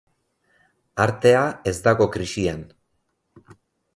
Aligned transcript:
Artea 1.03 1.43
ez 1.71 1.75
dago 1.89 2.09
krisian. 2.17 2.63